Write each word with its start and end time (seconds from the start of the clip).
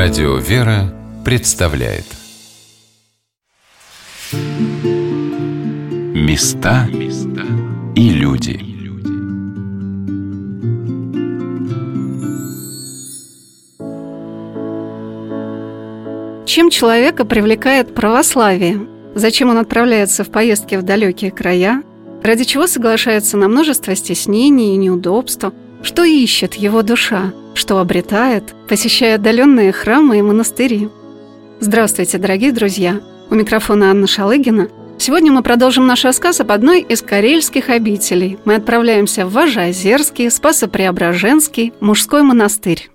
Радио 0.00 0.36
«Вера» 0.36 0.94
представляет 1.24 2.04
Места 6.14 6.86
и 7.96 8.10
люди 8.10 8.60
Чем 16.46 16.70
человека 16.70 17.24
привлекает 17.24 17.92
православие? 17.92 18.86
Зачем 19.16 19.50
он 19.50 19.58
отправляется 19.58 20.22
в 20.22 20.30
поездки 20.30 20.76
в 20.76 20.84
далекие 20.84 21.32
края? 21.32 21.82
Ради 22.22 22.44
чего 22.44 22.68
соглашается 22.68 23.36
на 23.36 23.48
множество 23.48 23.96
стеснений 23.96 24.74
и 24.74 24.76
неудобств? 24.76 25.46
Что 25.82 26.04
ищет 26.04 26.54
его 26.54 26.82
душа? 26.82 27.32
Что 27.58 27.80
обретает, 27.80 28.54
посещая 28.68 29.16
отдаленные 29.16 29.72
храмы 29.72 30.20
и 30.20 30.22
монастыри? 30.22 30.88
Здравствуйте, 31.58 32.16
дорогие 32.16 32.52
друзья! 32.52 33.00
У 33.30 33.34
микрофона 33.34 33.90
Анна 33.90 34.06
Шалыгина. 34.06 34.68
Сегодня 34.96 35.32
мы 35.32 35.42
продолжим 35.42 35.84
наш 35.84 36.04
рассказ 36.04 36.38
об 36.40 36.52
одной 36.52 36.82
из 36.82 37.02
карельских 37.02 37.68
обителей. 37.68 38.38
Мы 38.44 38.54
отправляемся 38.54 39.26
в 39.26 39.32
Важеозерский, 39.32 40.30
Спасо-Преображенский, 40.30 41.72
мужской 41.80 42.22
монастырь. 42.22 42.90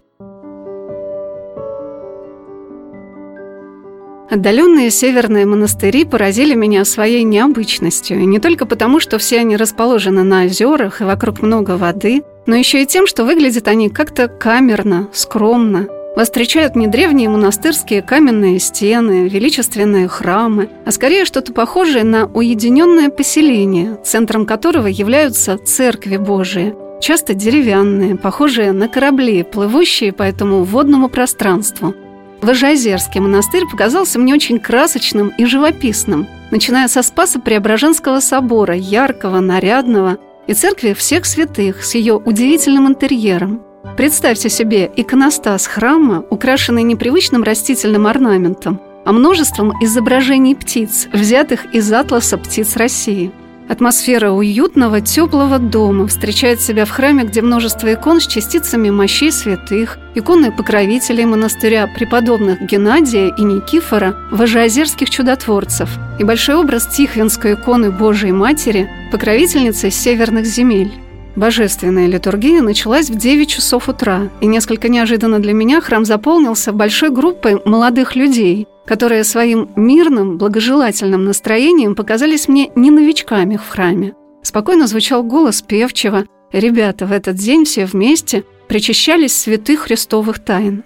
Отдаленные 4.31 4.91
северные 4.91 5.45
монастыри 5.45 6.05
поразили 6.05 6.55
меня 6.55 6.85
своей 6.85 7.23
необычностью, 7.23 8.21
и 8.21 8.25
не 8.25 8.39
только 8.39 8.65
потому, 8.65 9.01
что 9.01 9.17
все 9.17 9.41
они 9.41 9.57
расположены 9.57 10.23
на 10.23 10.45
озерах 10.45 11.01
и 11.01 11.03
вокруг 11.03 11.41
много 11.41 11.71
воды, 11.75 12.23
но 12.45 12.55
еще 12.55 12.83
и 12.83 12.85
тем, 12.85 13.07
что 13.07 13.25
выглядят 13.25 13.67
они 13.67 13.89
как-то 13.89 14.27
камерно, 14.27 15.09
скромно. 15.13 15.87
Вас 16.15 16.27
встречают 16.27 16.75
не 16.75 16.87
древние 16.87 17.27
монастырские 17.27 18.01
каменные 18.03 18.59
стены, 18.59 19.27
величественные 19.27 20.07
храмы, 20.07 20.69
а 20.85 20.91
скорее 20.91 21.25
что-то 21.25 21.53
похожее 21.53 22.03
на 22.03 22.27
уединенное 22.27 23.09
поселение, 23.09 23.97
центром 24.03 24.45
которого 24.45 24.87
являются 24.87 25.57
церкви 25.57 26.17
Божии, 26.17 26.75
часто 27.01 27.33
деревянные, 27.33 28.15
похожие 28.15 28.71
на 28.73 28.87
корабли, 28.87 29.43
плывущие 29.43 30.13
по 30.13 30.23
этому 30.23 30.63
водному 30.63 31.09
пространству– 31.09 31.95
Важеозерский 32.43 33.21
монастырь 33.21 33.63
показался 33.71 34.19
мне 34.19 34.33
очень 34.33 34.59
красочным 34.59 35.31
и 35.37 35.45
живописным, 35.45 36.27
начиная 36.51 36.89
со 36.89 37.01
Спаса 37.01 37.39
Преображенского 37.39 38.19
собора, 38.19 38.75
яркого, 38.75 39.39
нарядного, 39.39 40.17
и 40.47 40.53
церкви 40.53 40.93
всех 40.93 41.25
святых 41.25 41.83
с 41.83 41.95
ее 41.95 42.15
удивительным 42.15 42.87
интерьером. 42.87 43.61
Представьте 43.97 44.49
себе 44.49 44.91
иконостас 44.95 45.67
храма, 45.67 46.25
украшенный 46.29 46.83
непривычным 46.83 47.43
растительным 47.43 48.07
орнаментом, 48.07 48.79
а 49.05 49.11
множеством 49.11 49.73
изображений 49.83 50.55
птиц, 50.55 51.07
взятых 51.13 51.73
из 51.73 51.91
атласа 51.91 52.37
птиц 52.37 52.75
России– 52.75 53.31
Атмосфера 53.69 54.31
уютного, 54.31 54.99
теплого 54.99 55.57
дома 55.57 56.07
встречает 56.07 56.61
себя 56.61 56.85
в 56.85 56.89
храме, 56.89 57.23
где 57.23 57.41
множество 57.41 57.93
икон 57.93 58.19
с 58.19 58.27
частицами 58.27 58.89
мощей 58.89 59.31
святых, 59.31 59.97
иконы 60.15 60.51
покровителей 60.51 61.25
монастыря 61.25 61.87
преподобных 61.87 62.61
Геннадия 62.61 63.33
и 63.37 63.41
Никифора, 63.43 64.15
важеозерских 64.31 65.09
чудотворцев 65.09 65.89
и 66.19 66.23
большой 66.23 66.55
образ 66.55 66.87
Тихвинской 66.87 67.53
иконы 67.53 67.89
Божией 67.89 68.33
Матери, 68.33 68.89
покровительницы 69.11 69.89
северных 69.89 70.45
земель. 70.45 70.91
Божественная 71.35 72.05
литургия 72.05 72.61
началась 72.61 73.09
в 73.09 73.15
9 73.15 73.49
часов 73.49 73.89
утра, 73.89 74.29
и 74.39 74.45
несколько 74.45 74.87
неожиданно 74.87 75.39
для 75.39 75.53
меня 75.53 75.81
храм 75.81 76.05
заполнился 76.05 76.71
большой 76.71 77.09
группой 77.09 77.59
молодых 77.65 78.15
людей, 78.15 78.67
которые 78.85 79.23
своим 79.23 79.69
мирным, 79.75 80.37
благожелательным 80.37 81.25
настроением 81.25 81.95
показались 81.95 82.47
мне 82.47 82.71
не 82.75 82.91
новичками 82.91 83.57
в 83.57 83.67
храме. 83.67 84.13
Спокойно 84.41 84.87
звучал 84.87 85.23
голос 85.23 85.61
певчего. 85.61 86.25
Ребята 86.51 87.05
в 87.05 87.11
этот 87.11 87.35
день 87.37 87.65
все 87.65 87.85
вместе 87.85 88.43
причащались 88.67 89.35
святых 89.35 89.81
христовых 89.81 90.39
тайн. 90.39 90.83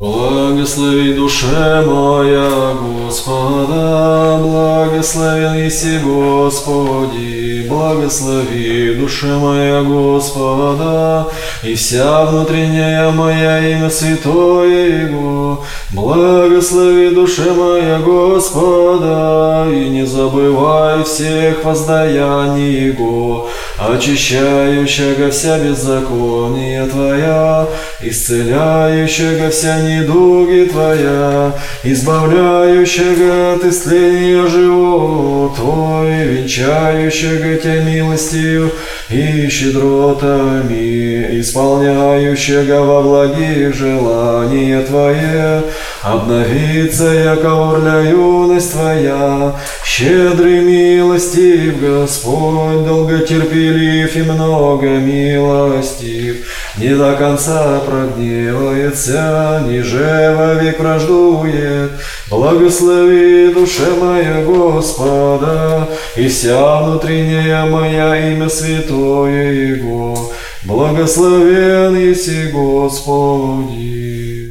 Благослови 0.00 1.12
душе 1.14 1.82
моя 1.86 2.72
Господа, 2.80 4.38
благословен 4.40 5.66
еси 5.66 5.98
Господи, 6.04 7.66
благослови 7.68 8.94
душе 8.94 9.26
моя 9.26 9.82
Господа, 9.82 11.26
и 11.64 11.74
вся 11.74 12.24
внутренняя 12.26 13.10
моя 13.10 13.58
имя 13.58 13.90
святое 13.90 15.08
Его, 15.08 15.64
благослови 15.90 17.10
душе 17.10 17.52
моя 17.52 17.98
Господа, 17.98 19.66
и 19.68 19.88
не 19.88 20.06
забывай 20.06 21.02
всех 21.02 21.64
воздаяний 21.64 22.86
Его, 22.86 23.48
очищающего 23.76 25.30
вся 25.32 25.58
беззакония 25.58 26.86
Твоя, 26.86 27.66
исцеляющего 28.00 29.50
вся 29.50 29.87
недуги 29.88 30.68
Твоя, 30.70 31.52
избавляющего 31.82 33.54
от 33.54 33.64
истления 33.64 34.46
живот 34.46 35.56
Твой, 35.56 36.24
венчающего 36.24 37.56
Тебя 37.56 37.82
милостью 37.82 38.70
и 39.08 39.48
щедротами, 39.48 41.40
исполняющего 41.40 42.80
во 42.84 43.02
благих 43.02 43.74
желания 43.74 44.80
Твое, 44.82 45.62
обновиться, 46.02 47.04
яко 47.04 47.70
орля 47.70 48.10
юность 48.10 48.72
Твоя, 48.72 49.54
щедрый 49.84 50.60
милостив 50.60 51.80
Господь, 51.80 52.84
долготерпелив 52.84 54.16
и 54.16 54.22
много 54.22 54.86
милостив, 54.86 56.46
не 56.78 56.94
до 56.94 57.16
конца 57.16 57.80
прогневается, 57.86 59.62
ниже 59.66 60.34
вовек 60.36 60.80
враждует. 60.80 61.90
Благослови 62.30 63.52
душе 63.54 63.90
моя 64.00 64.44
Господа, 64.44 65.88
и 66.16 66.28
вся 66.28 66.82
внутренняя 66.82 67.66
моя 67.66 68.32
имя 68.32 68.48
святое 68.48 69.52
Его. 69.52 70.30
Благословен 70.64 71.96
еси 71.96 72.50
Господи. 72.52 74.47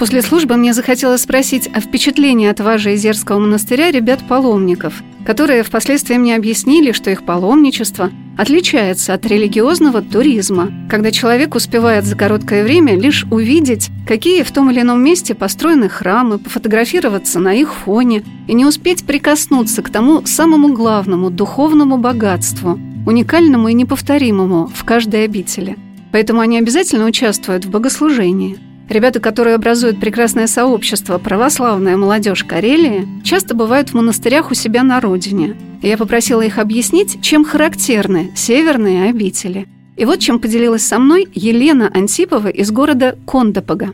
После 0.00 0.22
службы 0.22 0.56
мне 0.56 0.72
захотелось 0.72 1.20
спросить 1.20 1.68
о 1.74 1.80
впечатлении 1.82 2.48
от 2.48 2.58
Важа 2.58 2.94
Изерского 2.94 3.38
монастыря 3.38 3.90
ребят-паломников, 3.90 5.02
которые 5.26 5.62
впоследствии 5.62 6.14
мне 6.14 6.36
объяснили, 6.36 6.92
что 6.92 7.10
их 7.10 7.22
паломничество 7.22 8.10
отличается 8.38 9.12
от 9.12 9.26
религиозного 9.26 10.00
туризма, 10.00 10.72
когда 10.88 11.10
человек 11.10 11.54
успевает 11.54 12.06
за 12.06 12.16
короткое 12.16 12.64
время 12.64 12.98
лишь 12.98 13.26
увидеть, 13.30 13.90
какие 14.06 14.42
в 14.42 14.50
том 14.52 14.70
или 14.70 14.80
ином 14.80 15.04
месте 15.04 15.34
построены 15.34 15.90
храмы, 15.90 16.38
пофотографироваться 16.38 17.38
на 17.38 17.52
их 17.52 17.74
фоне 17.74 18.22
и 18.48 18.54
не 18.54 18.64
успеть 18.64 19.04
прикоснуться 19.04 19.82
к 19.82 19.90
тому 19.90 20.24
самому 20.24 20.72
главному 20.72 21.28
духовному 21.28 21.98
богатству, 21.98 22.80
уникальному 23.06 23.68
и 23.68 23.74
неповторимому 23.74 24.66
в 24.74 24.82
каждой 24.82 25.26
обители. 25.26 25.76
Поэтому 26.10 26.40
они 26.40 26.56
обязательно 26.56 27.04
участвуют 27.04 27.66
в 27.66 27.70
богослужении– 27.70 28.58
Ребята, 28.90 29.20
которые 29.20 29.54
образуют 29.54 30.00
прекрасное 30.00 30.48
сообщество 30.48 31.18
«Православная 31.18 31.96
молодежь 31.96 32.42
Карелии», 32.42 33.06
часто 33.22 33.54
бывают 33.54 33.90
в 33.90 33.94
монастырях 33.94 34.50
у 34.50 34.54
себя 34.54 34.82
на 34.82 35.00
родине. 35.00 35.54
Я 35.80 35.96
попросила 35.96 36.42
их 36.42 36.58
объяснить, 36.58 37.22
чем 37.22 37.44
характерны 37.44 38.32
северные 38.34 39.08
обители. 39.08 39.68
И 39.96 40.04
вот 40.04 40.18
чем 40.18 40.40
поделилась 40.40 40.84
со 40.84 40.98
мной 40.98 41.28
Елена 41.32 41.88
Антипова 41.94 42.48
из 42.48 42.72
города 42.72 43.16
Кондопога. 43.28 43.90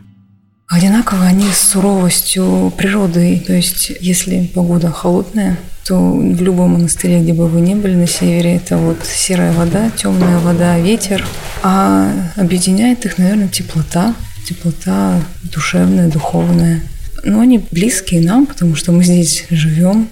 Одинаково 0.66 1.26
они 1.26 1.50
с 1.50 1.58
суровостью 1.58 2.72
природы. 2.74 3.44
То 3.46 3.52
есть, 3.52 3.92
если 4.00 4.50
погода 4.54 4.90
холодная, 4.90 5.58
то 5.86 5.94
в 5.94 6.40
любом 6.40 6.70
монастыре, 6.70 7.20
где 7.20 7.34
бы 7.34 7.48
вы 7.48 7.60
ни 7.60 7.74
были 7.74 7.94
на 7.94 8.06
севере, 8.06 8.56
это 8.56 8.78
вот 8.78 9.04
серая 9.04 9.52
вода, 9.52 9.90
темная 9.90 10.38
вода, 10.38 10.78
ветер. 10.78 11.22
А 11.62 12.10
объединяет 12.36 13.04
их, 13.04 13.18
наверное, 13.18 13.48
теплота, 13.48 14.14
теплота 14.46 15.20
душевная, 15.42 16.08
духовная. 16.08 16.82
Но 17.24 17.40
они 17.40 17.60
близкие 17.70 18.20
нам, 18.20 18.46
потому 18.46 18.76
что 18.76 18.92
мы 18.92 19.02
здесь 19.02 19.46
живем. 19.50 20.08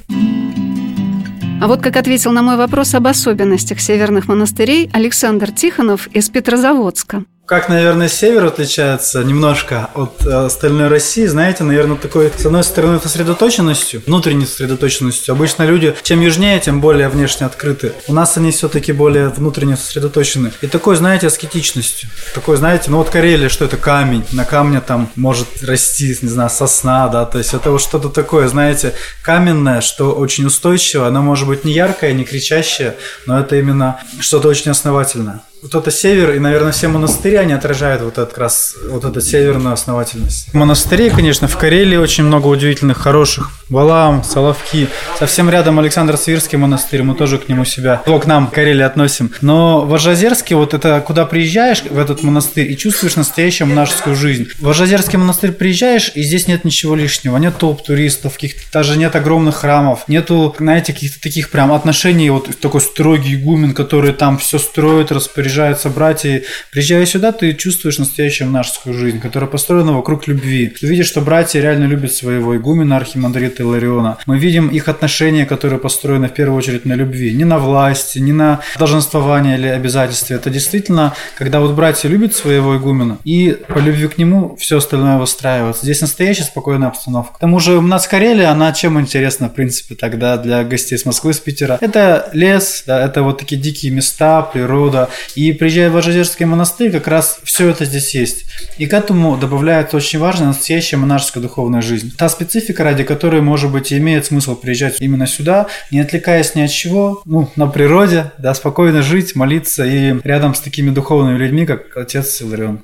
А 1.62 1.69
вот 1.69 1.81
как 1.81 1.96
ответил 1.96 2.32
на 2.32 2.42
мой 2.42 2.56
вопрос 2.56 2.94
об 2.94 3.06
особенностях 3.06 3.81
северных 3.81 4.26
монастырей 4.26 4.90
Александр 4.92 5.52
Тихонов 5.52 6.08
из 6.08 6.28
Петрозаводска. 6.28 7.25
Как, 7.46 7.69
наверное, 7.69 8.08
север 8.08 8.46
отличается 8.46 9.23
немножко 9.23 9.91
от 9.93 10.25
э, 10.25 10.46
остальной 10.46 10.88
России, 10.88 11.26
знаете, 11.26 11.62
наверное, 11.62 11.99
такой, 11.99 12.32
с 12.35 12.46
одной 12.46 12.64
стороны, 12.64 12.99
сосредоточенностью, 12.99 14.02
внутренней 14.06 14.46
сосредоточенностью. 14.46 15.35
Обычно 15.35 15.64
люди, 15.64 15.94
чем 16.05 16.23
южнее, 16.23 16.58
тем 16.58 16.81
более 16.81 17.11
внешне 17.11 17.44
открыты. 17.44 17.93
У 18.08 18.14
нас 18.14 18.38
они 18.38 18.50
все-таки 18.50 18.93
более 18.93 19.29
внутренне 19.29 19.76
сосредоточены. 19.76 20.52
И 20.62 20.69
такой, 20.69 20.96
знаете, 20.96 21.26
аскетичностью. 21.26 22.08
Такой, 22.35 22.56
знаете, 22.56 22.91
ну 22.91 22.96
вот 22.96 23.11
Карелия, 23.11 23.50
что 23.50 23.67
это 23.67 23.76
камень. 23.76 24.25
На 24.32 24.47
камне 24.47 24.81
там 24.81 25.11
может 25.14 25.62
расти, 25.62 26.17
не 26.23 26.31
знаю, 26.31 26.49
сосна, 26.49 27.08
да, 27.08 27.26
то 27.26 27.37
есть 27.37 27.52
это 27.52 27.73
вот 27.73 27.82
что-то 27.82 28.08
такое, 28.08 28.49
знаете, 28.49 28.94
каменное, 29.23 29.82
что 29.82 30.12
очень 30.12 30.47
устойчиво. 30.47 31.08
Оно 31.08 31.20
может 31.20 31.47
быть 31.47 31.67
не 31.67 31.75
яркое, 31.75 32.14
не 32.14 32.25
кричащее, 32.25 32.97
но 33.26 33.38
это 33.38 33.56
именно 33.56 34.00
что-то 34.19 34.49
очень 34.49 34.70
основательное 34.70 35.43
вот 35.64 35.75
это 35.75 35.90
север, 35.90 36.32
и, 36.32 36.38
наверное, 36.38 36.72
все 36.72 36.88
монастыри, 36.88 37.37
они 37.37 37.55
отражают 37.55 38.02
вот 38.02 38.19
этот 38.19 38.37
раз, 38.37 38.75
вот 38.90 39.02
эту 39.06 39.22
северную 39.22 39.72
основательность. 39.72 40.52
Монастырей, 40.52 41.08
конечно, 41.08 41.49
в 41.49 41.56
Карелии 41.56 41.96
очень 41.96 42.25
много 42.25 42.49
удивительных, 42.49 42.99
хороших. 42.99 43.50
Валаам, 43.70 44.22
Соловки. 44.25 44.88
Совсем 45.19 45.49
рядом 45.49 45.78
Александр 45.78 46.19
Свирский 46.19 46.58
монастырь, 46.58 47.02
мы 47.02 47.14
тоже 47.14 47.38
к 47.38 47.49
нему 47.49 47.64
себя, 47.64 48.02
его 48.05 48.20
к 48.20 48.26
нам, 48.26 48.49
Карелии 48.49 48.82
относим. 48.82 49.32
Но 49.40 49.81
в 49.87 49.94
Ажазерске, 49.94 50.55
вот 50.55 50.75
это, 50.75 51.00
куда 51.00 51.25
приезжаешь 51.25 51.82
в 51.82 51.99
этот 51.99 52.22
монастырь 52.22 52.70
и 52.70 52.76
чувствуешь 52.76 53.16
настоящую 53.16 53.69
монашескую 53.69 54.16
жизнь. 54.16 54.49
В 54.61 54.69
Ажазерский 54.69 55.16
монастырь 55.16 55.52
приезжаешь, 55.52 56.12
и 56.14 56.22
здесь 56.22 56.46
нет 56.46 56.64
ничего 56.64 56.94
лишнего. 56.94 57.38
Нет 57.38 57.56
топ 57.56 57.82
туристов, 57.82 58.34
каких-то, 58.34 58.61
даже 58.70 58.99
нет 58.99 59.16
огромных 59.16 59.56
храмов, 59.56 60.05
нету, 60.08 60.55
знаете, 60.58 60.93
каких-то 60.93 61.22
таких 61.22 61.49
прям 61.49 61.72
отношений, 61.72 62.28
вот 62.28 62.50
такой 62.61 62.82
строгий 62.82 63.37
игумен, 63.37 63.72
который 63.72 64.12
там 64.12 64.37
все 64.37 64.58
строит, 64.58 65.11
распоряжается 65.11 65.53
приезжаются 65.54 65.88
братья. 65.88 66.42
Приезжая 66.72 67.06
сюда, 67.06 67.30
ты 67.30 67.54
чувствуешь 67.54 67.98
настоящую 67.98 68.48
монашескую 68.48 68.92
жизнь, 68.92 69.20
которая 69.20 69.48
построена 69.48 69.92
вокруг 69.92 70.26
любви. 70.26 70.66
Ты 70.66 70.88
видишь, 70.88 71.06
что 71.06 71.20
братья 71.20 71.60
реально 71.60 71.84
любят 71.84 72.12
своего 72.12 72.56
игумена, 72.56 72.96
архимандрита 72.96 73.62
Илариона. 73.62 74.18
Мы 74.26 74.38
видим 74.38 74.66
их 74.66 74.88
отношения, 74.88 75.46
которые 75.46 75.78
построены 75.78 76.26
в 76.26 76.34
первую 76.34 76.58
очередь 76.58 76.84
на 76.86 76.94
любви. 76.94 77.32
Не 77.32 77.44
на 77.44 77.58
власти, 77.58 78.18
не 78.18 78.32
на 78.32 78.62
долженствование 78.76 79.56
или 79.56 79.68
обязательстве. 79.68 80.34
Это 80.34 80.50
действительно, 80.50 81.14
когда 81.38 81.60
вот 81.60 81.76
братья 81.76 82.08
любят 82.08 82.34
своего 82.34 82.76
игумена, 82.76 83.18
и 83.22 83.56
по 83.68 83.78
любви 83.78 84.08
к 84.08 84.18
нему 84.18 84.56
все 84.56 84.78
остальное 84.78 85.18
выстраивается. 85.18 85.84
Здесь 85.84 86.00
настоящая 86.00 86.42
спокойная 86.42 86.88
обстановка. 86.88 87.36
К 87.36 87.38
тому 87.38 87.60
же 87.60 87.76
у 87.76 87.80
нас 87.80 88.08
Карелия, 88.08 88.50
она 88.50 88.72
чем 88.72 88.98
интересна, 88.98 89.48
в 89.48 89.54
принципе, 89.54 89.94
тогда 89.94 90.36
для 90.36 90.64
гостей 90.64 90.98
с 90.98 91.04
Москвы, 91.04 91.32
с 91.32 91.38
Питера? 91.38 91.78
Это 91.80 92.28
лес, 92.32 92.82
да, 92.88 93.04
это 93.04 93.22
вот 93.22 93.38
такие 93.38 93.60
дикие 93.60 93.92
места, 93.92 94.42
природа. 94.42 95.10
И 95.34 95.52
приезжая 95.52 95.90
в 95.90 95.96
Ажазерский 95.96 96.46
монастырь, 96.46 96.92
как 96.92 97.08
раз 97.08 97.40
все 97.44 97.69
это 97.69 97.84
здесь 97.84 98.14
есть. 98.14 98.44
И 98.78 98.86
к 98.86 98.92
этому 98.92 99.36
добавляется 99.36 99.96
очень 99.96 100.19
важная 100.19 100.48
настоящая 100.48 100.96
монашеская 100.96 101.42
духовная 101.42 101.82
жизнь. 101.82 102.12
Та 102.16 102.28
специфика, 102.28 102.84
ради 102.84 103.04
которой, 103.04 103.40
может 103.40 103.72
быть, 103.72 103.92
имеет 103.92 104.26
смысл 104.26 104.56
приезжать 104.56 105.00
именно 105.00 105.26
сюда, 105.26 105.66
не 105.90 106.00
отвлекаясь 106.00 106.54
ни 106.54 106.62
от 106.62 106.70
чего, 106.70 107.22
ну, 107.25 107.50
на 107.56 107.66
природе, 107.66 108.32
да, 108.38 108.54
спокойно 108.54 109.02
жить, 109.02 109.34
молиться 109.34 109.84
и 109.84 110.14
рядом 110.22 110.54
с 110.54 110.60
такими 110.60 110.90
духовными 110.90 111.37
людьми, 111.37 111.66
как 111.66 111.96
отец 111.96 112.30
Силарион. 112.30 112.82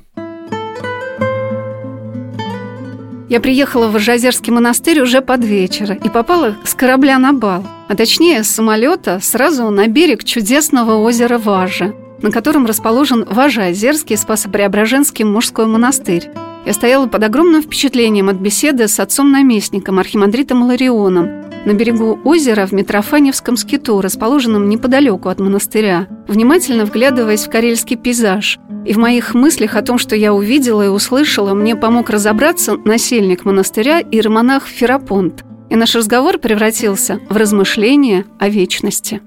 Я 3.28 3.38
приехала 3.38 3.86
в 3.86 3.94
Ажазерский 3.94 4.52
монастырь 4.52 5.00
уже 5.00 5.20
под 5.20 5.44
вечер 5.44 5.92
и 5.92 6.08
попала 6.08 6.56
с 6.64 6.74
корабля 6.74 7.16
на 7.16 7.32
бал, 7.32 7.64
а 7.88 7.94
точнее 7.94 8.42
с 8.42 8.48
самолета 8.48 9.20
сразу 9.22 9.70
на 9.70 9.86
берег 9.86 10.24
чудесного 10.24 10.96
озера 10.96 11.38
Важа 11.38 11.94
на 12.22 12.30
котором 12.30 12.66
расположен 12.66 13.24
Важа-Озерский 13.24 14.16
Спасо-Преображенский 14.16 15.24
мужской 15.24 15.66
монастырь. 15.66 16.30
Я 16.66 16.74
стояла 16.74 17.06
под 17.06 17.24
огромным 17.24 17.62
впечатлением 17.62 18.28
от 18.28 18.36
беседы 18.36 18.86
с 18.86 19.00
отцом-наместником, 19.00 19.98
архимандритом 19.98 20.62
Ларионом, 20.64 21.40
на 21.64 21.72
берегу 21.74 22.18
озера 22.24 22.66
в 22.66 22.72
Митрофаневском 22.72 23.56
скиту, 23.56 24.00
расположенном 24.00 24.68
неподалеку 24.68 25.28
от 25.28 25.40
монастыря, 25.40 26.06
внимательно 26.26 26.84
вглядываясь 26.84 27.46
в 27.46 27.50
карельский 27.50 27.96
пейзаж. 27.96 28.58
И 28.86 28.94
в 28.94 28.96
моих 28.96 29.34
мыслях 29.34 29.76
о 29.76 29.82
том, 29.82 29.98
что 29.98 30.16
я 30.16 30.32
увидела 30.32 30.82
и 30.82 30.88
услышала, 30.88 31.52
мне 31.54 31.76
помог 31.76 32.08
разобраться 32.08 32.76
насельник 32.76 33.44
монастыря 33.44 34.00
и 34.00 34.20
романах 34.20 34.66
Ферапонт. 34.66 35.44
И 35.68 35.76
наш 35.76 35.94
разговор 35.94 36.38
превратился 36.38 37.20
в 37.28 37.36
размышление 37.36 38.24
о 38.38 38.48
вечности. 38.48 39.20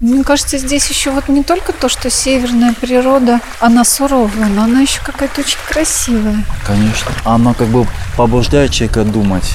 Мне 0.00 0.24
кажется, 0.24 0.58
здесь 0.58 0.88
еще 0.88 1.10
вот 1.10 1.28
не 1.28 1.42
только 1.42 1.72
то, 1.72 1.88
что 1.88 2.10
северная 2.10 2.74
природа, 2.74 3.40
она 3.60 3.84
суровая, 3.84 4.48
но 4.48 4.64
она 4.64 4.80
еще 4.80 5.00
какая-то 5.02 5.40
очень 5.40 5.58
красивая. 5.68 6.44
Конечно. 6.66 7.12
Она 7.24 7.54
как 7.54 7.68
бы 7.68 7.86
побуждает 8.16 8.72
человека 8.72 9.04
думать. 9.04 9.50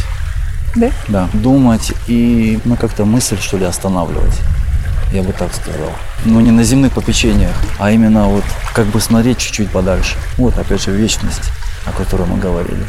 Да? 0.76 0.92
Да, 1.08 1.30
думать 1.34 1.92
и 2.08 2.60
ну, 2.64 2.76
как-то 2.76 3.06
мысль, 3.06 3.38
что 3.40 3.58
ли, 3.58 3.66
останавливать. 3.66 4.36
Я 5.12 5.24
бы 5.24 5.34
так 5.34 5.54
сказал. 5.54 5.92
Но 6.26 6.40
не 6.40 6.52
на 6.52 6.64
земных 6.64 6.94
попечениях, 6.94 7.56
а 7.80 7.92
именно 7.92 8.26
вот 8.26 8.44
как 8.74 8.86
бы 8.88 9.02
смотреть 9.02 9.40
чуть-чуть 9.40 9.72
подальше. 9.72 10.16
Вот 10.38 10.58
опять 10.58 10.82
же 10.82 10.92
вечность, 10.92 11.52
о 11.86 11.92
которой 11.92 12.28
мы 12.28 12.38
говорили. 12.38 12.86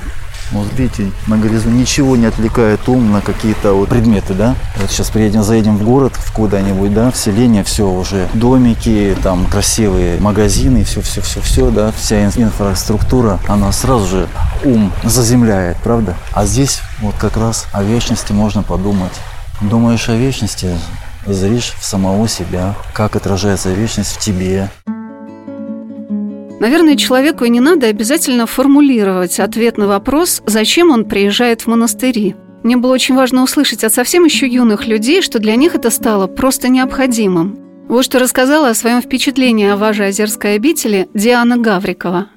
Вот 0.53 0.67
видите, 0.77 1.11
на 1.27 1.37
горизонте 1.37 1.79
ничего 1.79 2.17
не 2.17 2.27
отвлекает 2.27 2.89
ум 2.89 3.13
на 3.13 3.21
какие-то 3.21 3.73
вот 3.73 3.89
предметы, 3.89 4.35
да. 4.35 4.57
Вот 4.77 4.91
сейчас 4.91 5.11
приедем, 5.11 5.43
заедем 5.43 5.77
в 5.77 5.85
город 5.85 6.15
в 6.17 6.33
куда-нибудь, 6.33 6.93
да, 6.93 7.11
в 7.11 7.17
селение, 7.17 7.63
все 7.63 7.89
уже 7.89 8.29
домики, 8.35 9.17
там 9.23 9.47
красивые 9.47 10.21
магазины, 10.21 10.85
все, 10.85 11.03
все, 11.03 11.21
все, 11.21 11.41
все, 11.41 11.71
да, 11.71 11.93
вся 11.93 12.25
инфраструктура, 12.25 13.39
она 13.47 13.71
сразу 13.73 14.07
же 14.07 14.29
ум 14.65 14.93
заземляет, 15.05 15.77
правда? 15.79 16.17
А 16.33 16.47
здесь 16.47 16.81
вот 17.01 17.15
как 17.17 17.37
раз 17.37 17.67
о 17.73 17.83
вечности 17.83 18.33
можно 18.33 18.63
подумать. 18.63 19.13
Думаешь 19.61 20.09
о 20.09 20.15
вечности, 20.15 20.77
зришь 21.27 21.75
в 21.79 21.85
самого 21.85 22.29
себя, 22.29 22.75
как 22.93 23.17
отражается 23.17 23.71
вечность 23.73 24.17
в 24.17 24.19
тебе. 24.19 24.71
Наверное, 26.61 26.95
человеку 26.95 27.45
и 27.45 27.49
не 27.49 27.59
надо 27.59 27.87
обязательно 27.87 28.47
формулировать 28.47 29.41
ответ 29.41 29.79
на 29.79 29.87
вопрос, 29.87 30.43
зачем 30.45 30.91
он 30.91 31.07
приезжает 31.07 31.63
в 31.63 31.67
монастыри. 31.69 32.37
Мне 32.63 32.77
было 32.77 32.93
очень 32.93 33.15
важно 33.15 33.43
услышать 33.43 33.83
от 33.83 33.95
совсем 33.95 34.27
еще 34.27 34.47
юных 34.47 34.87
людей, 34.87 35.23
что 35.23 35.39
для 35.39 35.57
них 35.57 35.75
это 35.75 35.89
стало 35.89 36.27
просто 36.27 36.69
необходимым. 36.69 37.59
Вот 37.89 38.05
что 38.05 38.19
рассказала 38.19 38.69
о 38.69 38.75
своем 38.75 39.01
впечатлении 39.01 39.71
о 39.71 39.77
Важе 39.77 40.05
Озерской 40.05 40.57
обители 40.57 41.09
Диана 41.15 41.57
Гаврикова. 41.57 42.29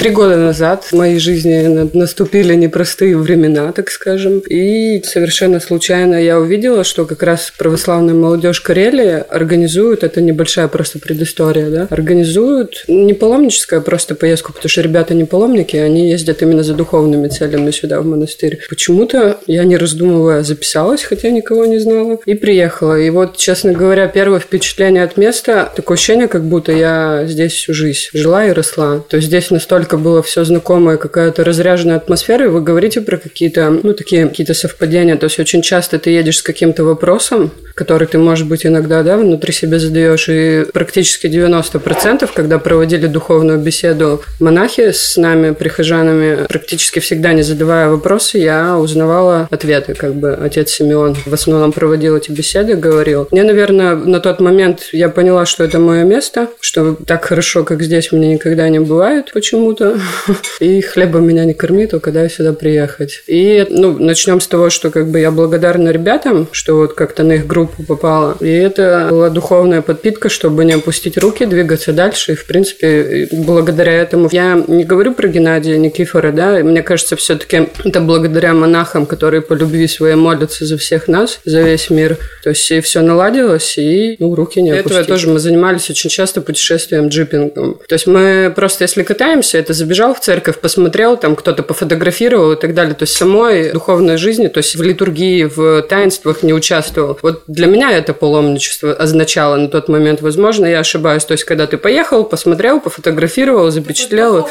Три 0.00 0.08
года 0.08 0.36
назад 0.38 0.84
в 0.84 0.94
моей 0.94 1.18
жизни 1.18 1.90
наступили 1.92 2.54
непростые 2.54 3.18
времена, 3.18 3.70
так 3.72 3.90
скажем, 3.90 4.38
и 4.38 5.02
совершенно 5.04 5.60
случайно 5.60 6.14
я 6.14 6.40
увидела, 6.40 6.84
что 6.84 7.04
как 7.04 7.22
раз 7.22 7.52
православная 7.58 8.14
молодежь 8.14 8.62
Карелии 8.62 9.22
организует, 9.28 10.02
это 10.02 10.22
небольшая 10.22 10.68
просто 10.68 11.00
предыстория, 11.00 11.68
да, 11.68 11.86
организуют 11.90 12.84
не 12.88 13.12
паломническая 13.12 13.82
просто 13.82 14.14
поездку, 14.14 14.54
потому 14.54 14.70
что 14.70 14.80
ребята 14.80 15.12
не 15.12 15.24
паломники, 15.24 15.76
они 15.76 16.08
ездят 16.08 16.40
именно 16.40 16.62
за 16.62 16.72
духовными 16.72 17.28
целями 17.28 17.70
сюда, 17.70 18.00
в 18.00 18.06
монастырь. 18.06 18.60
Почему-то 18.70 19.36
я, 19.46 19.64
не 19.64 19.76
раздумывая, 19.76 20.44
записалась, 20.44 21.02
хотя 21.02 21.28
никого 21.28 21.66
не 21.66 21.78
знала, 21.78 22.18
и 22.24 22.32
приехала. 22.32 22.98
И 22.98 23.10
вот, 23.10 23.36
честно 23.36 23.72
говоря, 23.72 24.08
первое 24.08 24.40
впечатление 24.40 25.04
от 25.04 25.18
места, 25.18 25.70
такое 25.76 25.98
ощущение, 25.98 26.26
как 26.26 26.44
будто 26.44 26.72
я 26.72 27.24
здесь 27.26 27.52
всю 27.52 27.74
жизнь 27.74 28.08
жила 28.14 28.46
и 28.46 28.52
росла. 28.52 29.04
То 29.06 29.18
есть 29.18 29.28
здесь 29.28 29.50
настолько 29.50 29.89
настолько 29.90 29.96
было 29.96 30.22
все 30.22 30.44
знакомое, 30.44 30.96
какая-то 30.96 31.44
разряженная 31.44 31.96
атмосфера, 31.96 32.44
и 32.44 32.48
вы 32.48 32.60
говорите 32.60 33.00
про 33.00 33.16
какие-то, 33.16 33.70
ну, 33.82 33.92
такие 33.92 34.28
какие-то 34.28 34.54
совпадения. 34.54 35.16
То 35.16 35.26
есть 35.26 35.40
очень 35.40 35.62
часто 35.62 35.98
ты 35.98 36.10
едешь 36.10 36.38
с 36.38 36.42
каким-то 36.42 36.84
вопросом, 36.84 37.50
который 37.74 38.06
ты, 38.06 38.18
может 38.18 38.46
быть, 38.46 38.66
иногда, 38.66 39.02
да, 39.02 39.16
внутри 39.16 39.52
себя 39.52 39.78
задаешь, 39.78 40.28
и 40.28 40.66
практически 40.72 41.26
90%, 41.26 42.28
когда 42.34 42.58
проводили 42.58 43.06
духовную 43.06 43.58
беседу 43.58 44.22
монахи 44.38 44.92
с 44.92 45.16
нами, 45.16 45.52
прихожанами, 45.52 46.46
практически 46.46 47.00
всегда 47.00 47.32
не 47.32 47.42
задавая 47.42 47.88
вопросы, 47.88 48.38
я 48.38 48.76
узнавала 48.78 49.48
ответы, 49.50 49.94
как 49.94 50.14
бы 50.14 50.34
отец 50.34 50.70
Симеон 50.70 51.16
в 51.26 51.32
основном 51.32 51.72
проводил 51.72 52.16
эти 52.16 52.30
беседы, 52.30 52.74
говорил. 52.74 53.28
Мне, 53.30 53.42
наверное, 53.42 53.94
на 53.96 54.20
тот 54.20 54.40
момент 54.40 54.88
я 54.92 55.08
поняла, 55.08 55.46
что 55.46 55.64
это 55.64 55.78
мое 55.78 56.04
место, 56.04 56.48
что 56.60 56.96
так 57.06 57.24
хорошо, 57.24 57.64
как 57.64 57.82
здесь, 57.82 58.12
мне 58.12 58.34
никогда 58.34 58.68
не 58.68 58.78
бывает 58.78 59.30
почему-то, 59.70 60.00
и 60.60 60.80
хлеба 60.80 61.18
меня 61.18 61.44
не 61.44 61.54
корми, 61.54 61.86
то 61.86 62.00
когда 62.00 62.28
сюда 62.28 62.52
приехать. 62.52 63.22
И, 63.26 63.66
ну, 63.68 63.98
начнем 63.98 64.40
с 64.40 64.46
того, 64.46 64.70
что 64.70 64.90
как 64.90 65.08
бы 65.08 65.20
я 65.20 65.30
благодарна 65.30 65.90
ребятам, 65.90 66.48
что 66.52 66.76
вот 66.76 66.94
как-то 66.94 67.22
на 67.22 67.32
их 67.32 67.46
группу 67.46 67.82
попала. 67.82 68.36
И 68.40 68.48
это 68.48 69.08
была 69.10 69.30
духовная 69.30 69.82
подпитка, 69.82 70.28
чтобы 70.28 70.64
не 70.64 70.72
опустить 70.72 71.18
руки, 71.18 71.44
двигаться 71.44 71.92
дальше. 71.92 72.32
И, 72.32 72.34
в 72.34 72.46
принципе, 72.46 73.28
благодаря 73.32 73.92
этому 73.92 74.28
я 74.30 74.62
не 74.66 74.84
говорю 74.84 75.14
про 75.14 75.28
Геннадия 75.28 75.78
Никифора, 75.78 76.32
да, 76.32 76.58
мне 76.58 76.82
кажется, 76.82 77.16
все-таки 77.16 77.68
это 77.84 78.00
благодаря 78.00 78.54
монахам, 78.54 79.06
которые 79.06 79.42
по 79.42 79.54
любви 79.54 79.86
своей 79.88 80.14
молятся 80.14 80.64
за 80.66 80.76
всех 80.76 81.08
нас, 81.08 81.40
за 81.44 81.62
весь 81.62 81.90
мир. 81.90 82.18
То 82.42 82.50
есть 82.50 82.70
и 82.70 82.80
все 82.80 83.00
наладилось, 83.00 83.78
и 83.78 84.16
ну, 84.18 84.34
руки 84.34 84.60
не 84.60 84.70
опустить. 84.70 84.92
Этого 84.92 85.04
тоже 85.04 85.28
мы 85.28 85.38
занимались 85.38 85.90
очень 85.90 86.10
часто 86.10 86.40
путешествием, 86.40 87.08
джипингом. 87.08 87.78
То 87.88 87.94
есть 87.94 88.06
мы 88.06 88.52
просто, 88.54 88.84
если 88.84 89.02
катаемся, 89.02 89.59
это 89.60 89.72
забежал 89.72 90.14
в 90.14 90.20
церковь, 90.20 90.58
посмотрел, 90.58 91.16
там 91.16 91.36
кто-то 91.36 91.62
пофотографировал 91.62 92.52
и 92.52 92.60
так 92.60 92.74
далее. 92.74 92.94
То 92.94 93.04
есть 93.04 93.16
самой 93.16 93.72
духовной 93.72 94.16
жизни, 94.16 94.48
то 94.48 94.58
есть 94.58 94.76
в 94.76 94.82
литургии, 94.82 95.44
в 95.44 95.82
таинствах 95.82 96.42
не 96.42 96.52
участвовал. 96.52 97.18
Вот 97.22 97.44
для 97.46 97.66
меня 97.66 97.92
это 97.92 98.14
паломничество 98.14 98.92
означало 98.92 99.56
на 99.56 99.68
тот 99.68 99.88
момент. 99.88 100.20
Возможно, 100.20 100.66
я 100.66 100.80
ошибаюсь. 100.80 101.24
То 101.24 101.32
есть 101.32 101.44
когда 101.44 101.66
ты 101.66 101.78
поехал, 101.78 102.24
посмотрел, 102.24 102.80
пофотографировал, 102.80 103.70
запечатлел. 103.70 104.48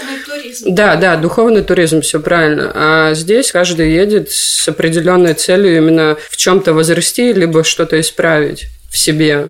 Да, 0.65 0.95
да, 0.95 1.15
духовный 1.15 1.63
туризм, 1.63 2.01
все 2.01 2.19
правильно. 2.19 2.71
А 2.73 3.13
здесь 3.13 3.51
каждый 3.51 3.91
едет 3.91 4.31
с 4.31 4.67
определенной 4.67 5.33
целью 5.33 5.77
именно 5.77 6.17
в 6.29 6.37
чем-то 6.37 6.73
возрасти, 6.73 7.33
либо 7.33 7.63
что-то 7.63 7.99
исправить 7.99 8.67
в 8.91 8.97
себе. 8.97 9.47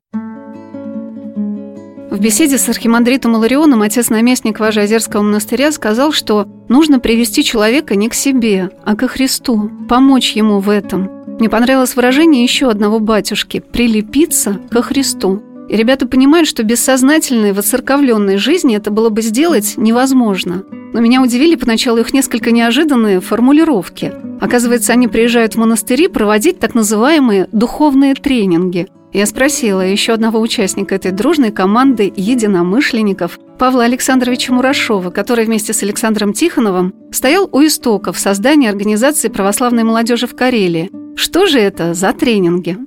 В 2.11 2.19
беседе 2.19 2.57
с 2.57 2.67
архимандритом 2.67 3.35
Иларионом 3.35 3.83
отец-наместник 3.83 4.59
Важеозерского 4.59 5.21
монастыря 5.21 5.71
сказал, 5.71 6.11
что 6.11 6.47
нужно 6.67 6.99
привести 6.99 7.43
человека 7.43 7.95
не 7.95 8.09
к 8.09 8.15
себе, 8.15 8.71
а 8.83 8.95
ко 8.95 9.07
Христу, 9.07 9.69
помочь 9.87 10.31
ему 10.31 10.59
в 10.59 10.69
этом. 10.69 11.07
Мне 11.37 11.49
понравилось 11.49 11.95
выражение 11.95 12.41
еще 12.41 12.67
одного 12.67 12.99
батюшки– 12.99 13.59
прилепиться 13.71 14.59
ко 14.71 14.81
Христу. 14.81 15.43
И 15.69 15.75
ребята 15.75 16.07
понимают, 16.07 16.47
что 16.47 16.63
бессознательной, 16.63 17.53
воцерковленной 17.53 18.37
жизни 18.37 18.75
это 18.75 18.89
было 18.89 19.09
бы 19.09 19.21
сделать 19.21 19.75
невозможно. 19.77 20.63
Но 20.93 21.01
меня 21.01 21.21
удивили 21.21 21.53
поначалу 21.53 21.99
их 21.99 22.11
несколько 22.11 22.49
неожиданные 22.49 23.21
формулировки. 23.21 24.11
Оказывается, 24.41 24.93
они 24.93 25.07
приезжают 25.07 25.53
в 25.53 25.59
монастыри 25.59 26.07
проводить 26.07 26.57
так 26.57 26.73
называемые 26.73 27.47
духовные 27.51 28.15
тренинги– 28.15 28.87
я 29.11 29.25
спросила 29.25 29.81
еще 29.81 30.13
одного 30.13 30.39
участника 30.39 30.95
этой 30.95 31.11
дружной 31.11 31.51
команды 31.51 32.11
единомышленников, 32.15 33.39
Павла 33.57 33.83
Александровича 33.83 34.53
Мурашова, 34.53 35.09
который 35.09 35.45
вместе 35.45 35.73
с 35.73 35.83
Александром 35.83 36.33
Тихоновым 36.33 36.93
стоял 37.11 37.49
у 37.51 37.61
истоков 37.65 38.17
создания 38.17 38.69
организации 38.69 39.27
православной 39.27 39.83
молодежи 39.83 40.27
в 40.27 40.35
Карелии. 40.35 40.89
Что 41.17 41.45
же 41.45 41.59
это 41.59 41.93
за 41.93 42.13
тренинги? 42.13 42.77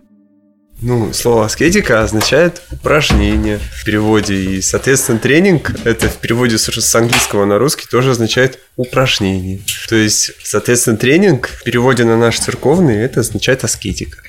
Ну, 0.81 1.13
слово 1.13 1.45
аскетика 1.45 2.03
означает 2.03 2.63
упражнение 2.73 3.59
в 3.59 3.85
переводе, 3.85 4.35
и, 4.35 4.61
соответственно, 4.61 5.19
тренинг, 5.19 5.71
это 5.85 6.09
в 6.09 6.17
переводе 6.17 6.59
с 6.59 6.95
английского 6.97 7.45
на 7.45 7.59
русский 7.59 7.87
тоже 7.89 8.11
означает 8.11 8.59
упражнение. 8.77 9.61
То 9.89 9.95
есть, 9.95 10.33
соответственно, 10.43 10.97
тренинг 10.97 11.49
в 11.49 11.63
переводе 11.63 12.05
на 12.05 12.17
наш 12.17 12.41
церковный, 12.41 12.97
это 12.97 13.21
означает 13.21 13.63
аскетика. 13.63 14.22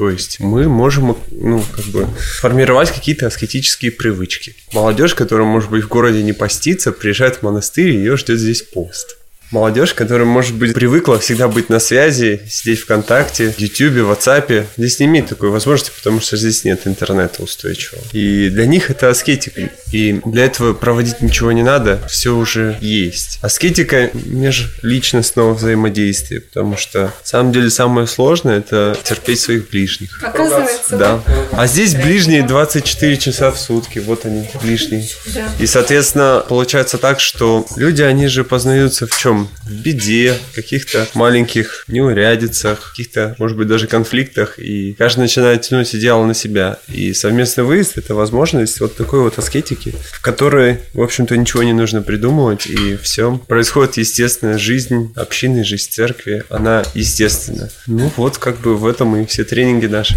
То 0.00 0.08
есть 0.08 0.40
мы 0.40 0.66
можем 0.66 1.14
ну, 1.30 1.62
как 1.76 1.84
бы 1.84 2.08
формировать 2.40 2.90
какие-то 2.90 3.26
аскетические 3.26 3.92
привычки. 3.92 4.54
Молодежь, 4.72 5.14
которая, 5.14 5.46
может 5.46 5.68
быть, 5.68 5.84
в 5.84 5.88
городе 5.88 6.22
не 6.22 6.32
постится, 6.32 6.90
приезжает 6.90 7.36
в 7.36 7.42
монастырь, 7.42 7.90
ее 7.90 8.16
ждет 8.16 8.38
здесь 8.38 8.62
пост 8.62 9.19
молодежь, 9.50 9.94
которая, 9.94 10.26
может 10.26 10.54
быть, 10.54 10.74
привыкла 10.74 11.18
всегда 11.18 11.48
быть 11.48 11.68
на 11.68 11.80
связи, 11.80 12.40
сидеть 12.48 12.80
ВКонтакте, 12.80 13.50
в 13.50 13.58
Ютубе, 13.58 14.02
в 14.02 14.10
WhatsApp, 14.10 14.66
здесь 14.76 15.00
не 15.00 15.06
имеет 15.06 15.28
такой 15.28 15.50
возможности, 15.50 15.92
потому 15.96 16.20
что 16.20 16.36
здесь 16.36 16.64
нет 16.64 16.86
интернета 16.86 17.42
устойчивого. 17.42 18.02
И 18.12 18.48
для 18.50 18.66
них 18.66 18.90
это 18.90 19.08
аскетика. 19.08 19.70
И 19.92 20.20
для 20.24 20.44
этого 20.44 20.72
проводить 20.72 21.20
ничего 21.20 21.52
не 21.52 21.62
надо, 21.62 22.00
все 22.08 22.36
уже 22.36 22.76
есть. 22.80 23.38
Аскетика 23.42 24.10
межличностного 24.14 25.54
взаимодействия, 25.54 26.40
потому 26.40 26.76
что 26.76 27.00
на 27.00 27.12
самом 27.24 27.52
деле 27.52 27.70
самое 27.70 28.06
сложное 28.06 28.58
это 28.58 28.96
терпеть 29.02 29.40
своих 29.40 29.70
ближних. 29.70 30.22
Оказывается, 30.22 30.96
да. 30.96 31.22
А 31.52 31.66
здесь 31.66 31.94
ближние 31.94 32.42
24 32.42 33.16
часа 33.16 33.50
в 33.50 33.58
сутки, 33.58 33.98
вот 33.98 34.26
они, 34.26 34.48
ближние. 34.62 35.08
Да. 35.34 35.48
И, 35.58 35.66
соответственно, 35.66 36.44
получается 36.48 36.98
так, 36.98 37.20
что 37.20 37.66
люди, 37.76 38.02
они 38.02 38.28
же 38.28 38.44
познаются 38.44 39.06
в 39.06 39.18
чем? 39.18 39.39
В 39.46 39.72
беде, 39.82 40.34
каких-то 40.54 41.06
маленьких 41.14 41.84
неурядицах, 41.88 42.90
каких-то, 42.90 43.34
может 43.38 43.56
быть, 43.56 43.68
даже 43.68 43.86
конфликтах, 43.86 44.58
и 44.58 44.94
каждый 44.94 45.20
начинает 45.20 45.62
тянуть 45.62 45.94
идеал 45.94 46.24
на 46.24 46.34
себя. 46.34 46.78
И 46.88 47.12
совместный 47.12 47.64
выезд– 47.64 47.92
это 47.98 48.14
возможность 48.14 48.80
вот 48.80 48.96
такой 48.96 49.20
вот 49.20 49.38
аскетики, 49.38 49.94
в 50.12 50.20
которой, 50.20 50.78
в 50.94 51.02
общем-то, 51.02 51.36
ничего 51.36 51.62
не 51.62 51.72
нужно 51.72 52.02
придумывать, 52.02 52.66
и 52.66 52.96
все 52.96 53.38
происходит 53.48 53.96
естественная 53.96 54.58
жизнь 54.58 55.12
общины, 55.16 55.64
жизнь 55.64 55.90
церкви, 55.90 56.44
она 56.50 56.82
естественна. 56.94 57.70
Ну 57.86 58.10
вот, 58.16 58.38
как 58.38 58.58
бы 58.60 58.76
в 58.76 58.86
этом 58.86 59.16
и 59.16 59.26
все 59.26 59.44
тренинги 59.44 59.86
наши. 59.86 60.16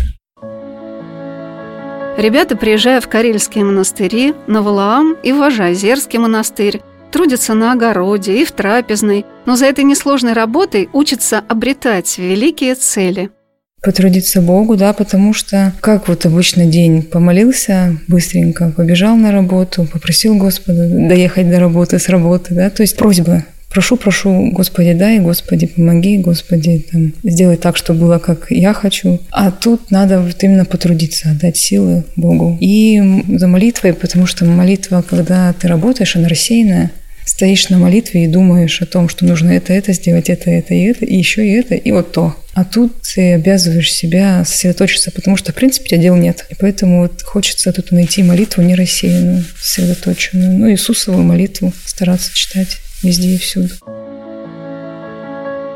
Ребята, 2.17 2.55
приезжая 2.55 3.01
в 3.01 3.09
Карельские 3.09 3.63
монастыри, 3.63 4.35
на 4.45 4.61
и 5.23 5.31
в 5.31 5.37
Важазерский 5.39 6.19
монастырь, 6.19 6.81
трудятся 7.13 7.53
на 7.53 7.73
огороде 7.73 8.41
и 8.41 8.43
в 8.43 8.51
трапезной, 8.51 9.25
но 9.45 9.55
за 9.55 9.67
этой 9.67 9.83
несложной 9.83 10.33
работой 10.33 10.89
учатся 10.93 11.43
обретать 11.47 12.17
великие 12.17 12.73
цели. 12.73 13.29
Потрудиться 13.83 14.41
Богу, 14.41 14.75
да, 14.77 14.93
потому 14.93 15.33
что 15.33 15.73
как 15.81 16.07
вот 16.07 16.25
обычно 16.25 16.65
день 16.65 17.03
помолился 17.03 17.97
быстренько, 18.07 18.73
побежал 18.75 19.15
на 19.15 19.31
работу, 19.31 19.85
попросил 19.91 20.35
Господа 20.35 20.87
доехать 20.89 21.51
до 21.51 21.59
работы 21.59 21.99
с 21.99 22.09
работы, 22.09 22.55
да, 22.55 22.69
то 22.69 22.81
есть 22.81 22.97
просьба 22.97 23.45
Прошу, 23.69 23.97
прошу, 23.97 24.51
Господи, 24.51 24.93
дай, 24.93 25.19
Господи, 25.19 25.65
помоги, 25.65 26.19
Господи, 26.19 26.85
там, 26.91 27.11
сделай 27.23 27.57
так, 27.57 27.75
чтобы 27.75 28.01
было, 28.01 28.19
как 28.19 28.51
я 28.51 28.71
хочу. 28.71 29.19
А 29.31 29.49
тут 29.49 29.89
надо 29.89 30.21
вот 30.21 30.43
именно 30.43 30.63
потрудиться, 30.63 31.31
отдать 31.31 31.57
силы 31.57 32.03
Богу. 32.15 32.55
И 32.61 33.01
за 33.35 33.47
молитвой, 33.47 33.93
потому 33.93 34.27
что 34.27 34.45
молитва, 34.45 35.03
когда 35.07 35.51
ты 35.53 35.67
работаешь, 35.67 36.15
она 36.15 36.27
рассеянная, 36.27 36.91
стоишь 37.25 37.69
на 37.69 37.77
молитве 37.77 38.25
и 38.25 38.27
думаешь 38.27 38.81
о 38.81 38.85
том, 38.85 39.09
что 39.09 39.25
нужно 39.25 39.51
это, 39.51 39.73
это 39.73 39.93
сделать, 39.93 40.29
это, 40.29 40.49
это 40.49 40.73
и 40.73 40.83
это, 40.83 41.05
и 41.05 41.15
еще 41.15 41.45
и 41.45 41.51
это, 41.51 41.75
и 41.75 41.91
вот 41.91 42.11
то. 42.11 42.35
А 42.53 42.63
тут 42.65 43.01
ты 43.01 43.33
обязываешь 43.33 43.91
себя 43.91 44.45
сосредоточиться, 44.45 45.11
потому 45.11 45.37
что, 45.37 45.51
в 45.51 45.55
принципе, 45.55 45.89
тебя 45.89 46.01
дел 46.01 46.15
нет. 46.15 46.45
И 46.49 46.55
поэтому 46.55 47.01
вот 47.01 47.23
хочется 47.23 47.73
тут 47.73 47.91
найти 47.91 48.21
молитву 48.21 48.61
не 48.61 48.75
рассеянную, 48.75 49.43
сосредоточенную. 49.59 50.57
Ну, 50.57 50.69
Иисусову 50.69 51.21
молитву 51.21 51.73
стараться 51.85 52.31
читать 52.33 52.77
везде 53.01 53.29
и 53.29 53.37
всюду. 53.37 53.69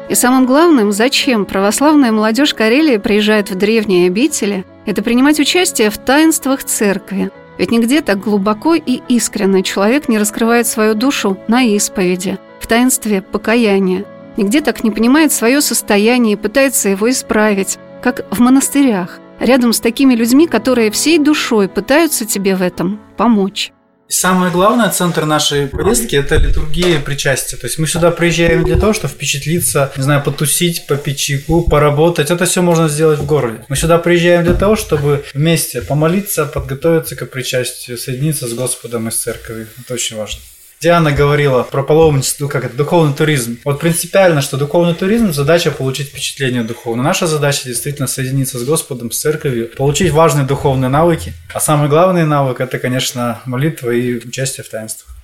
И 0.10 0.16
самым 0.16 0.46
главным, 0.46 0.94
зачем 0.94 1.46
православная 1.46 2.12
молодежь 2.12 2.54
Карелии 2.54 2.98
приезжает 2.98 3.51
в 3.51 3.58
древние 3.58 4.08
обители, 4.08 4.63
это 4.86 5.01
принимать 5.01 5.39
участие 5.39 5.89
в 5.89 5.98
таинствах 5.98 6.63
церкви– 6.63 7.30
ведь 7.58 7.72
нигде 7.72 8.02
так 8.02 8.20
глубоко 8.20 8.76
и 8.76 9.02
искренне 9.08 9.64
человек 9.64 10.10
не 10.10 10.18
раскрывает 10.18 10.68
свою 10.68 10.94
душу 10.94 11.38
на 11.48 11.64
исповеди, 11.64 12.38
в 12.60 12.68
таинстве 12.68 13.22
покаяния. 13.22 14.06
Нигде 14.38 14.62
так 14.62 14.84
не 14.84 14.92
понимает 14.92 15.32
свое 15.32 15.62
состояние 15.62 16.34
и 16.34 16.38
пытается 16.38 16.90
его 16.90 17.10
исправить, 17.10 17.80
как 18.02 18.26
в 18.32 18.40
монастырях, 18.40 19.20
рядом 19.40 19.74
с 19.74 19.80
такими 19.80 20.14
людьми, 20.14 20.48
которые 20.48 20.92
всей 20.92 21.18
душой 21.18 21.68
пытаются 21.68 22.26
тебе 22.26 22.56
в 22.56 22.62
этом 22.62 23.00
помочь. 23.18 23.74
Самое 24.10 24.52
главное, 24.52 24.90
центр 24.90 25.26
нашей 25.26 25.68
поездки– 25.68 26.16
это 26.18 26.38
литургия 26.38 27.00
причастия. 27.02 27.58
То 27.58 27.68
есть 27.68 27.78
мы 27.78 27.88
сюда 27.88 28.10
приезжаем 28.10 28.64
для 28.64 28.78
того, 28.78 28.94
чтобы 28.94 29.14
впечатлиться, 29.14 29.92
не 29.98 30.04
знаю, 30.04 30.24
потусить, 30.24 30.88
попить 30.88 31.20
чайку, 31.20 31.64
поработать. 31.64 32.32
Это 32.32 32.46
все 32.46 32.62
можно 32.62 32.88
сделать 32.88 33.20
в 33.20 33.26
городе. 33.26 33.66
Мы 33.68 33.76
сюда 33.76 33.98
приезжаем 33.98 34.46
для 34.46 34.54
того, 34.54 34.78
чтобы 34.78 35.26
вместе 35.34 35.82
помолиться, 35.82 36.46
подготовиться 36.46 37.18
к 37.18 37.30
причастию, 37.30 37.98
соединиться 37.98 38.48
с 38.48 38.54
Господом 38.54 39.10
и 39.10 39.12
с 39.12 39.16
церковью. 39.16 39.68
Это 39.84 39.94
очень 39.96 40.16
важно. 40.16 40.40
Диана 40.79 41.12
говорила 41.12 41.63
про 41.63 41.81
паломничество, 41.81 42.43
ну, 42.43 42.50
как 42.50 42.65
это, 42.65 42.77
духовный 42.77 43.13
туризм. 43.13 43.57
Вот 43.65 43.79
принципиально, 43.79 44.41
что 44.41 44.57
духовный 44.57 44.93
туризм– 44.93 45.34
задача 45.34 45.72
получить 45.72 46.10
впечатление 46.10 46.63
духовное. 46.63 47.03
Наша 47.03 47.25
задача 47.25 47.65
действительно 47.65 48.07
соединиться 48.07 48.60
с 48.60 48.63
Господом, 48.63 49.10
с 49.10 49.17
церковью, 49.17 49.72
получить 49.75 50.12
важные 50.12 50.46
духовные 50.46 50.89
навыки. 50.89 51.34
А 51.51 51.60
самый 51.60 51.89
главный 51.89 52.25
навык– 52.25 52.60
это, 52.62 52.77
конечно, 52.77 53.39
молитва 53.46 53.89
и 53.89 54.17
участие 54.17 54.63
в 54.63 54.69
таинствах. 54.69 55.15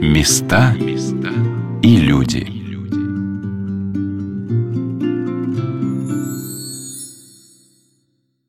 Места 0.00 0.76
и 1.82 1.96
люди– 1.96 2.46